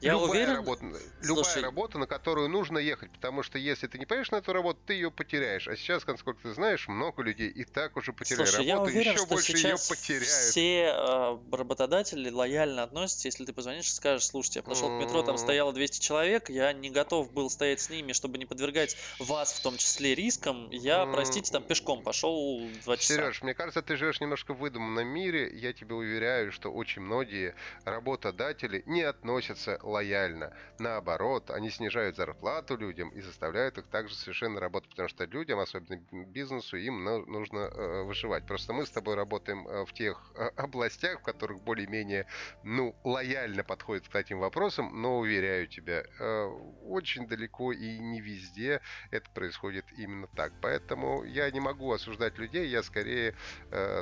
[0.00, 0.56] Я любая уверен...
[0.56, 0.84] Работа,
[1.22, 4.80] любая работа, на которую нужно ехать, потому что если ты не поедешь на эту работу,
[4.86, 5.68] ты ее потеряешь.
[5.68, 9.12] А сейчас, насколько ты знаешь, много людей и так уже потеряли Слушай, работу, я уверен,
[9.12, 10.24] еще что больше сейчас ее потеряют.
[10.24, 15.22] все э, работодатели лояльно относятся, если ты позвонишь и скажешь, слушайте, я подошел к метро,
[15.22, 19.52] там стояло 200 человек, я не готов был стоять с ними, чтобы не подвергать вас
[19.52, 23.14] в том числе рискам, я, простите, там пешком пошел два часа.
[23.14, 27.54] Сереж, мне кажется, ты живешь немножко в выдуманном мире, я тебе уверяю, что очень многие
[27.84, 30.54] работодатели не относятся лояльно.
[30.78, 36.00] Наоборот, они снижают зарплату людям и заставляют их также совершенно работать, потому что людям, особенно
[36.26, 38.46] бизнесу, им нужно э, выживать.
[38.46, 42.26] Просто мы с тобой работаем э, в тех э, областях, в которых более-менее,
[42.62, 46.04] ну, лояльно подходят к этим вопросам, но, уверяю тебя,
[46.84, 50.52] очень далеко и не везде это происходит именно так.
[50.60, 53.34] Поэтому я не могу осуждать людей, я скорее,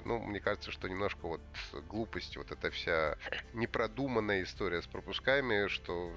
[0.05, 1.41] ну, мне кажется, что немножко вот
[1.89, 3.17] глупость, вот эта вся
[3.53, 6.13] непродуманная история с пропусками, что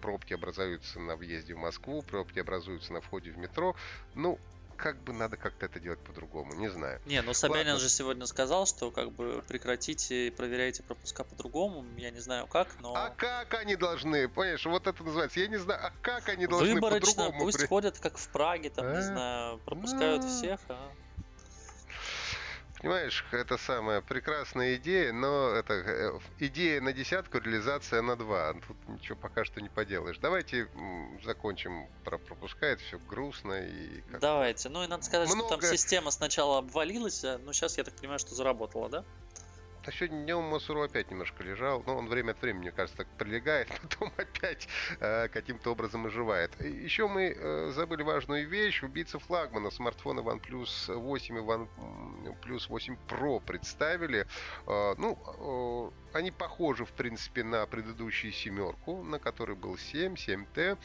[0.00, 3.74] пробки образуются на въезде в Москву, пробки образуются на входе в метро.
[4.14, 4.38] Ну,
[4.76, 7.00] как бы надо как-то это делать по-другому, не знаю.
[7.06, 7.80] Не, ну Собянин Ладно.
[7.80, 11.84] же сегодня сказал, что как бы прекратите и проверяйте пропуска по-другому.
[11.96, 12.94] Я не знаю как, но...
[12.94, 14.28] А как они должны?
[14.28, 17.44] Понимаешь, вот это называется, я не знаю, а как они должны Выборочно, по-другому?
[17.44, 17.66] пусть при...
[17.66, 18.94] ходят как в Праге, там, а?
[18.94, 20.28] не знаю, пропускают а?
[20.28, 20.92] всех, а...
[22.80, 28.52] Понимаешь, это самая прекрасная идея, но это э, идея на десятку, реализация на два.
[28.52, 30.18] Тут ничего пока что не поделаешь.
[30.18, 30.68] Давайте
[31.24, 34.02] закончим про пропуска, это все грустно и...
[34.20, 34.68] Давайте.
[34.68, 35.48] Ну и надо сказать, Много...
[35.48, 39.04] что там система сначала обвалилась, а, но сейчас я так понимаю, что заработала, да?
[39.86, 41.84] А сегодня днем Масуру опять немножко лежал.
[41.86, 44.66] Но он время от времени, мне кажется, так прилегает, потом опять
[44.98, 46.60] э, каким-то образом оживает.
[46.60, 48.82] Еще мы э, забыли важную вещь.
[48.82, 49.70] Убийца флагмана.
[49.70, 54.26] Смартфоны OnePlus 8 и OnePlus 8 Pro представили.
[54.66, 60.78] Э, ну, э, они похожи, в принципе, на предыдущую семерку, на которой был 7, 7T.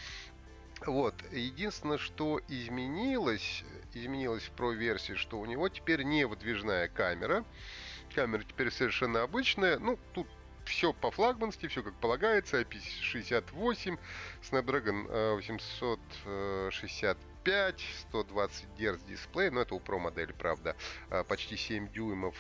[0.86, 1.16] Вот.
[1.32, 3.64] Единственное, что изменилось,
[3.96, 7.44] изменилось в Pro версии, что у него теперь не выдвижная камера.
[8.16, 9.78] Камера теперь совершенно обычная.
[9.80, 10.28] Ну, тут
[10.66, 12.62] все по флагмански, все как полагается.
[12.62, 14.00] IP68,
[14.42, 19.50] Snapdragon 865, 120 Гц дисплей.
[19.50, 20.78] Но это у Pro модели, правда.
[21.10, 22.36] А, почти 7 дюймов.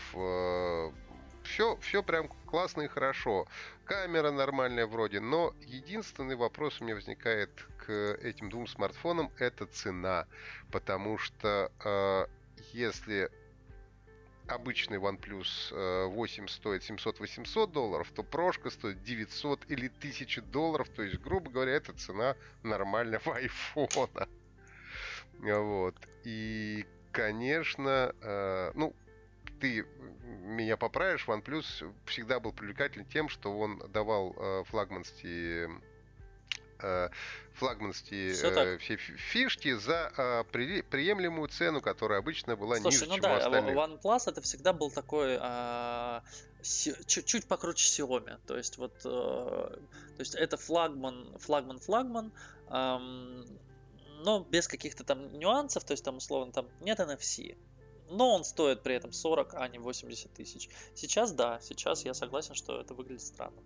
[1.43, 3.47] Все, а, все прям классно и хорошо.
[3.85, 10.27] Камера нормальная вроде, но единственный вопрос у меня возникает к этим двум смартфонам, это цена.
[10.71, 12.27] Потому что э,
[12.73, 13.31] если
[14.51, 20.89] обычный OnePlus 8 э, стоит 700-800 долларов, то прошка стоит 900 или 1000 долларов.
[20.89, 24.27] То есть, грубо говоря, это цена нормального айфона.
[25.39, 25.95] Вот.
[26.23, 28.93] И, конечно, э, ну,
[29.59, 29.85] ты
[30.43, 35.69] меня поправишь, OnePlus всегда был привлекателен тем, что он давал э, флагманские
[37.53, 43.13] флагманские э, все фишки за э, при, приемлемую цену, которая обычно была Слушай, ниже, ну
[43.15, 43.75] чем да, остальных.
[43.75, 46.21] OnePlus это всегда был такой э,
[46.63, 48.39] чуть-чуть покруче Xiaomi.
[48.47, 52.31] То есть вот, э, то есть это флагман, флагман, флагман,
[52.67, 52.97] э,
[54.23, 57.57] но без каких-то там нюансов, то есть там условно там нет NFC,
[58.09, 60.69] но он стоит при этом 40, а не 80 тысяч.
[60.95, 63.61] Сейчас да, сейчас я согласен, что это выглядит странно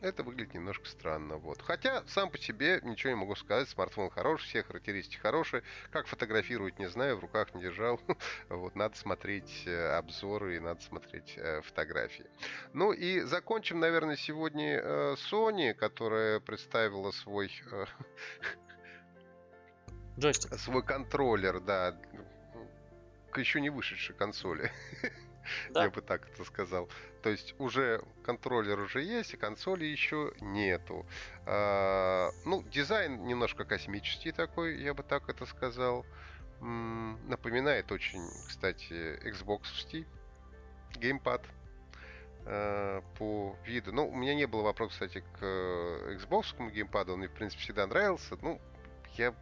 [0.00, 1.36] это выглядит немножко странно.
[1.36, 1.60] Вот.
[1.62, 3.68] Хотя сам по себе ничего не могу сказать.
[3.68, 5.62] Смартфон хороший, все характеристики хорошие.
[5.90, 8.00] Как фотографировать, не знаю, в руках не держал.
[8.48, 12.26] вот, надо смотреть э, обзоры и надо смотреть э, фотографии.
[12.72, 17.50] Ну и закончим, наверное, сегодня э, Sony, которая представила свой...
[20.18, 20.54] Джойстик.
[20.58, 21.96] Свой контроллер, да,
[23.30, 24.72] к еще не вышедшей консоли.
[25.70, 25.84] Да.
[25.84, 26.88] Я бы так это сказал.
[27.22, 31.06] То есть уже контроллер уже есть, и консоли еще нету.
[31.46, 36.06] А, ну, дизайн немножко космический такой, я бы так это сказал.
[36.60, 40.06] М-м, напоминает очень, кстати, Xbox
[40.96, 41.44] геймпад
[42.46, 43.92] э, по виду.
[43.92, 47.86] Ну, у меня не было вопроса, кстати, к Xbox геймпаду, он мне, в принципе, всегда
[47.86, 48.36] нравился.
[48.42, 48.60] Ну,
[49.16, 49.34] я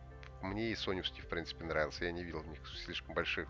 [0.42, 2.04] мне и Sony, в принципе, нравился.
[2.04, 3.48] Я не видел в них слишком больших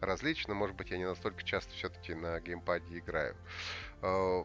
[0.00, 0.54] различно.
[0.54, 3.36] Может быть, я не настолько часто все-таки на геймпаде играю.
[4.02, 4.44] Э,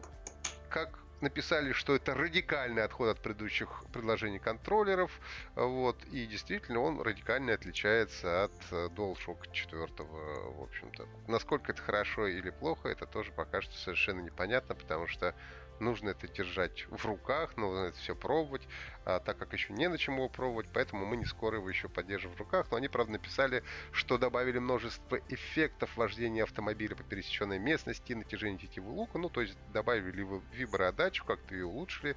[0.68, 5.10] как написали, что это радикальный отход от предыдущих предложений контроллеров.
[5.54, 9.86] Вот, и действительно он радикально отличается от э, DualShock 4.
[9.98, 11.08] В общем-то.
[11.26, 15.34] Насколько это хорошо или плохо, это тоже пока что совершенно непонятно, потому что
[15.80, 18.62] нужно это держать в руках, нужно это все пробовать,
[19.04, 21.88] а, так как еще не на чем его пробовать, поэтому мы не скоро его еще
[21.88, 22.66] поддержим в руках.
[22.70, 23.62] Но они, правда, написали,
[23.92, 29.56] что добавили множество эффектов вождения автомобиля по пересеченной местности, натяжение тетивы лука, ну, то есть
[29.72, 32.16] добавили виброотдачу, как-то ее улучшили,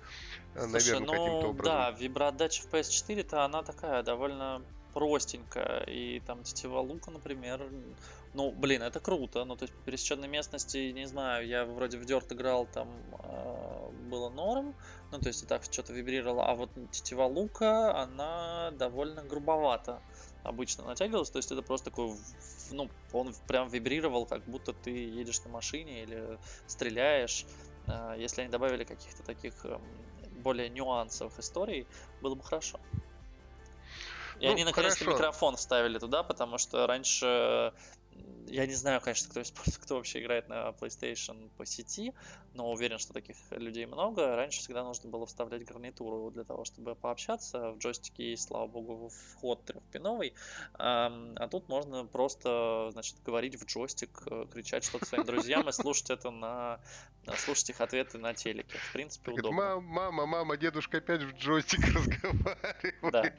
[0.56, 1.74] э, Слушай, наверное, ну, каким-то образом.
[1.74, 4.62] Да, виброотдача в PS4-то она такая довольно
[4.94, 7.70] простенькая, и там тетива лука, например,
[8.34, 9.44] ну, блин, это круто.
[9.46, 12.88] Ну, то есть по пересеченной местности, не знаю, я вроде в Dirt играл, там
[13.24, 14.76] э, было норм.
[15.12, 16.46] Ну, то есть и так что-то вибрировало.
[16.46, 20.02] А вот тетива лука, она довольно грубовато
[20.44, 21.32] обычно натягивалась.
[21.32, 22.16] То есть это просто такой,
[22.72, 27.48] ну, он прям вибрировал, как будто ты едешь на машине или стреляешь.
[27.88, 29.80] Э, если они добавили каких-то таких э,
[30.32, 31.88] более нюансовых историй,
[32.22, 32.80] было бы хорошо.
[34.40, 37.74] И ну, они наконец-то микрофон вставили туда, потому что раньше
[38.48, 39.42] я не знаю, конечно, кто,
[39.82, 42.14] кто вообще играет на PlayStation по сети,
[42.54, 44.36] но уверен, что таких людей много.
[44.36, 47.72] Раньше всегда нужно было вставлять гарнитуру для того, чтобы пообщаться.
[47.72, 50.34] В джойстике слава богу, вход трехпиновый.
[50.74, 56.10] А тут можно просто, значит, говорить в джойстик, э, кричать что-то своим друзьям и слушать
[56.10, 56.80] это на...
[57.38, 58.78] слушать их ответы на телеке.
[58.78, 59.80] В принципе, удобно.
[59.80, 62.96] Мама, мама, дедушка опять в джойстик разговаривает.
[63.12, 63.34] Да.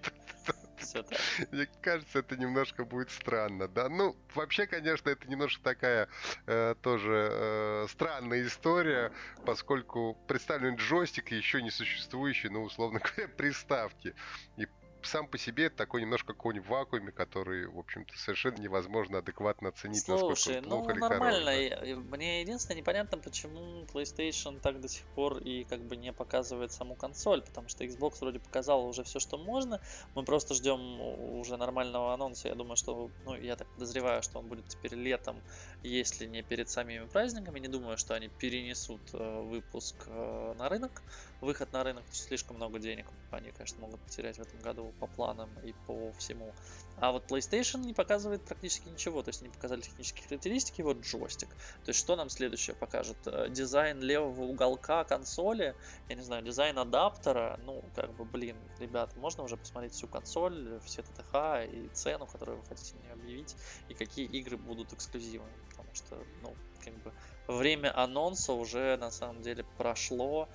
[0.80, 1.18] Все так.
[1.50, 3.88] Мне кажется, это немножко будет странно, да.
[3.88, 6.08] Ну, вообще, конечно, это немножко такая
[6.46, 9.12] э, тоже э, странная история,
[9.44, 14.14] поскольку представлен джойстик еще не существующий, ну, условно говоря, приставки.
[14.56, 14.66] И
[15.06, 19.68] сам по себе это такой немножко конь в вакууме, который, в общем-то, совершенно невозможно адекватно
[19.68, 21.52] оценить, Слушай, насколько он плохо ну, или нормально.
[21.76, 22.16] Хорош, да?
[22.16, 26.94] Мне единственное непонятно, почему PlayStation так до сих пор и как бы не показывает саму
[26.94, 29.80] консоль, потому что Xbox вроде показал уже все, что можно.
[30.14, 31.00] Мы просто ждем
[31.38, 32.48] уже нормального анонса.
[32.48, 35.40] Я думаю, что, ну, я так подозреваю, что он будет теперь летом,
[35.82, 37.58] если не перед самими праздниками.
[37.58, 41.02] Не думаю, что они перенесут э, выпуск э, на рынок,
[41.40, 45.50] выход на рынок, слишком много денег они, конечно, могут потерять в этом году по планам
[45.64, 46.52] и по всему.
[46.96, 51.48] А вот PlayStation не показывает практически ничего, то есть не показали технические характеристики, вот джойстик.
[51.84, 53.16] То есть что нам следующее покажет?
[53.26, 55.74] Э, дизайн левого уголка консоли,
[56.08, 60.78] я не знаю, дизайн адаптера, ну, как бы, блин, ребят, можно уже посмотреть всю консоль,
[60.84, 63.56] все ТТХ и цену, которую вы хотите мне объявить,
[63.88, 67.12] и какие игры будут эксклюзивами, потому что, ну, как бы,
[67.48, 70.48] время анонса уже на самом деле прошло,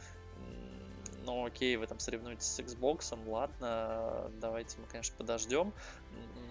[1.26, 5.74] ну окей, вы там соревнуетесь с Xbox, ладно, давайте мы, конечно, подождем,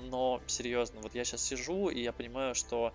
[0.02, 2.92] но серьезно, вот я сейчас сижу, и я понимаю, что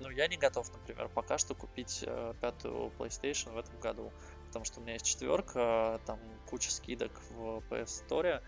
[0.00, 4.12] ну, я не готов, например, пока что купить э, пятую PlayStation в этом году,
[4.46, 8.42] потому что у меня есть четверка, там куча скидок в PS Store,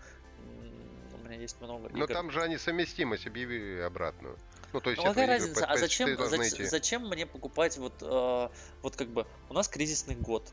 [1.13, 1.97] у меня есть много игр.
[1.97, 4.37] Но там же они совместимость объявили обратную.
[4.73, 5.65] Ну, то есть ну, какая разница?
[5.65, 8.49] А зачем, зачем, зачем мне покупать вот, э,
[8.81, 10.51] вот как бы, у нас кризисный год,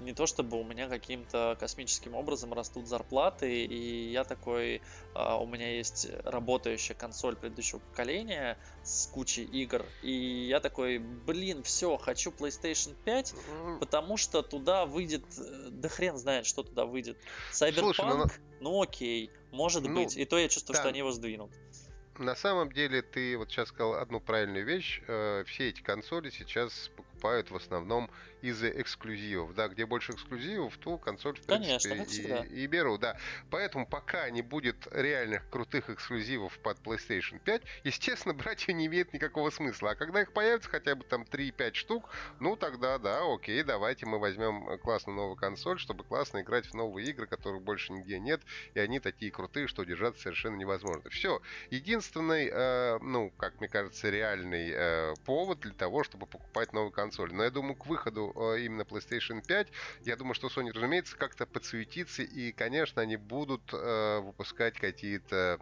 [0.00, 4.82] не то чтобы у меня каким-то космическим образом растут зарплаты, и я такой,
[5.14, 10.12] а, у меня есть работающая консоль предыдущего поколения с кучей игр, и
[10.48, 13.34] я такой, блин, все, хочу PlayStation 5,
[13.80, 17.18] потому что туда выйдет, э, да хрен знает, что туда выйдет.
[17.52, 18.24] Cyberpunk, Слушай, ну,
[18.60, 20.82] ну окей, может ну, быть, и то я чувствую, да.
[20.82, 21.50] что они его сдвинут.
[22.18, 25.00] На самом деле, ты вот сейчас сказал одну правильную вещь.
[25.08, 26.90] Э, все эти консоли сейчас
[27.22, 28.10] покупают в основном
[28.42, 29.54] из-за эксклюзивов.
[29.54, 32.98] Да, где больше эксклюзивов, то консоль, в Конечно, принципе, и, и беру.
[32.98, 33.16] Да.
[33.50, 39.12] Поэтому пока не будет реальных крутых эксклюзивов под PlayStation 5, естественно, брать ее не имеет
[39.12, 39.90] никакого смысла.
[39.90, 44.18] А когда их появится хотя бы там 3-5 штук, ну тогда да, окей, давайте мы
[44.18, 48.40] возьмем классную новую консоль, чтобы классно играть в новые игры, которых больше нигде нет,
[48.74, 51.08] и они такие крутые, что держаться совершенно невозможно.
[51.10, 51.40] Все.
[51.70, 57.11] Единственный, э, ну, как мне кажется, реальный э, повод для того, чтобы покупать новую консоль.
[57.18, 59.68] Но я думаю, к выходу Э, именно PlayStation 5.
[60.02, 65.58] Я думаю, что Sony, разумеется, как-то подсуетится, и, конечно, они будут э, выпускать какие-то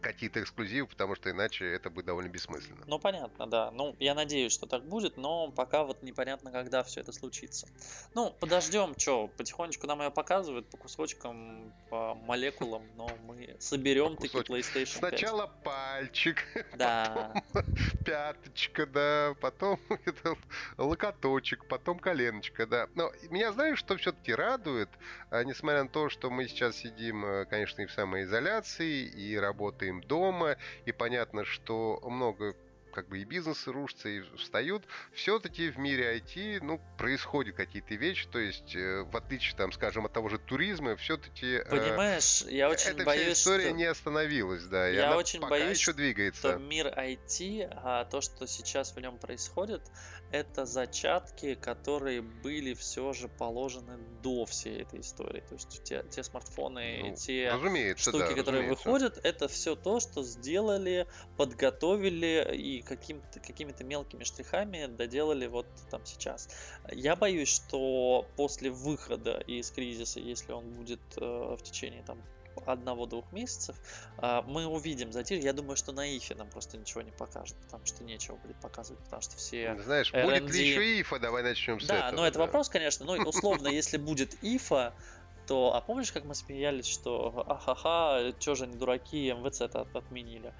[0.00, 2.84] какие-то эксклюзивы, потому что иначе это будет довольно бессмысленно.
[2.86, 3.70] Ну, понятно, да.
[3.70, 7.68] Ну, я надеюсь, что так будет, но пока вот непонятно, когда все это случится.
[8.14, 14.36] Ну, подождем, что, потихонечку нам ее показывают по кусочкам, по молекулам, но мы соберем таки
[14.36, 15.10] PlayStation 5.
[15.10, 16.44] Сначала пальчик,
[16.76, 17.32] да.
[17.52, 17.74] потом
[18.04, 20.36] пяточка, да, потом это,
[20.78, 22.88] локоточек, потом коленочка, да.
[22.94, 24.88] Но меня, знаешь, что все-таки радует,
[25.30, 29.81] а, несмотря на то, что мы сейчас сидим, э, конечно, и в самоизоляции, и работаем
[29.82, 32.54] работаем дома, и понятно, что много
[32.92, 38.26] как бы и бизнесы рушатся, и встают, все-таки в мире IT, ну, происходят какие-то вещи,
[38.28, 41.56] то есть, э, в отличие, там, скажем, от того же туризма, все-таки...
[41.56, 43.72] Э, Понимаешь, я очень эта боюсь, вся история что...
[43.72, 46.50] не остановилась, да, и я она очень пока боюсь, еще двигается.
[46.50, 49.82] что мир IT, а то, что сейчас в нем происходит,
[50.32, 55.42] это зачатки, которые были все же положены до всей этой истории.
[55.46, 57.54] То есть те, те смартфоны ну, и те
[57.96, 64.86] штуки, да, которые выходят, это все то, что сделали, подготовили и каким-то, какими-то мелкими штрихами
[64.86, 66.48] доделали вот там сейчас.
[66.90, 72.22] Я боюсь, что после выхода из кризиса, если он будет э, в течение там
[72.66, 73.76] одного-двух месяцев,
[74.18, 75.38] а, мы увидим затир.
[75.40, 79.02] Я думаю, что на ИФе нам просто ничего не покажут, потому что нечего будет показывать,
[79.04, 80.40] потому что все Знаешь, R&D...
[80.40, 81.18] будет ли еще ИФа?
[81.18, 82.10] Давай начнем с да, этого.
[82.10, 83.04] Да, но это вопрос, конечно.
[83.04, 84.94] Но условно, если будет ИФа,
[85.46, 90.54] то, а помнишь, как мы смеялись, что ахаха, что же они дураки, МВЦ-то отменили.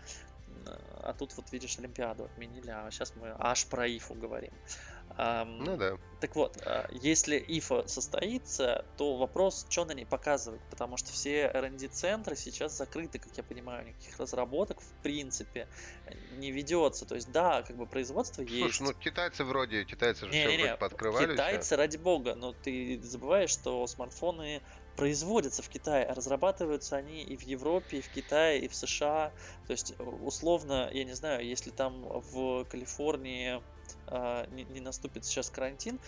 [1.03, 4.53] А тут вот видишь, Олимпиаду отменили, а сейчас мы аж про ИФУ говорим.
[5.19, 5.99] Ну да.
[6.21, 11.51] Так вот, а, если ИФА состоится, то вопрос, что на ней показывать, потому что все
[11.53, 15.67] R&D-центры сейчас закрыты, как я понимаю, никаких разработок в принципе
[16.37, 17.05] не ведется.
[17.05, 18.81] То есть, да, как бы производство Слушай, есть.
[18.81, 21.33] ну китайцы вроде, китайцы же не, все не, не, подкрывали.
[21.33, 24.63] Китайцы, ради бога, но ты забываешь, что смартфоны
[25.03, 29.33] производятся в Китае, а разрабатываются они и в Европе, и в Китае, и в США.
[29.67, 33.61] То есть, условно, я не знаю, если там в Калифорнии
[34.07, 35.99] а, не, не наступит сейчас карантин,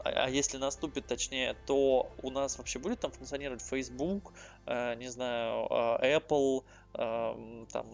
[0.00, 4.57] а, а если наступит, точнее, то у нас вообще будет там функционировать Facebook, э,
[4.96, 6.64] не знаю, э, Apple,
[6.94, 7.86] э, там,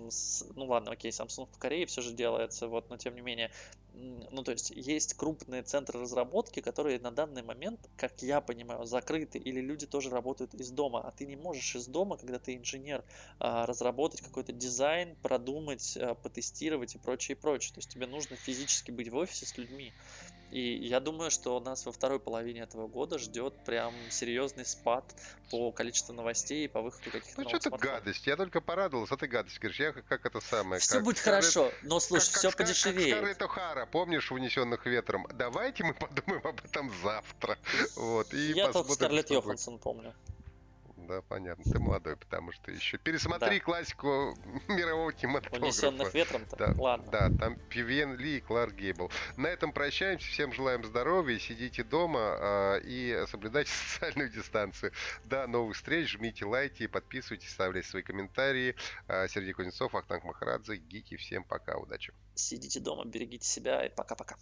[0.56, 3.50] ну ладно, окей, Samsung в Корее все же делается, вот, но тем не менее,
[3.92, 9.38] ну то есть есть крупные центры разработки, которые на данный момент, как я понимаю, закрыты,
[9.38, 13.04] или люди тоже работают из дома, а ты не можешь из дома, когда ты инженер,
[13.40, 17.72] э, разработать какой-то дизайн, продумать, э, потестировать и прочее, и прочее.
[17.74, 19.92] То есть тебе нужно физически быть в офисе с людьми.
[20.50, 25.04] И я думаю, что нас во второй половине этого года ждет прям серьезный спад
[25.50, 28.26] по количеству новостей и по выходу каких-то Ну, что-то гадость.
[28.26, 29.80] Я только порадовался, а ты гадость говоришь.
[29.80, 30.80] Я как это самое.
[30.80, 31.44] Все будет Скарлет...
[31.44, 33.18] хорошо, но слушай, как, все как, подешевеет.
[33.18, 35.26] Как Скарлетт О'Хара, помнишь, унесенных ветром?
[35.34, 37.58] Давайте мы подумаем об этом завтра.
[37.96, 40.14] Вот, и я только Скарлетт Йоханссон помню.
[41.06, 41.64] Да, понятно.
[41.70, 42.98] Ты молодой, потому что еще.
[42.98, 43.64] Пересмотри да.
[43.64, 44.36] классику
[44.68, 45.64] мирового кинематографа.
[45.64, 46.56] Унесенных ветром-то?
[46.56, 47.10] Да, Ладно.
[47.10, 49.10] Да, там Пивен Ли и Кларк Гейбл.
[49.36, 50.26] На этом прощаемся.
[50.28, 51.38] Всем желаем здоровья.
[51.38, 54.92] Сидите дома э, и соблюдайте социальную дистанцию.
[55.24, 56.10] До новых встреч.
[56.10, 58.74] Жмите лайки, подписывайтесь, ставляйте свои комментарии.
[59.08, 61.16] Э, Сергей Кузнецов, Ахтанг Махарадзе, Гики.
[61.16, 61.76] Всем пока.
[61.76, 62.12] Удачи.
[62.34, 64.36] Сидите дома, берегите себя и пока-пока.